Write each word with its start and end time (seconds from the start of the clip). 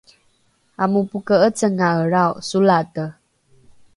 amopoke’ecengaelrao 0.83 2.29
solate 2.49 3.05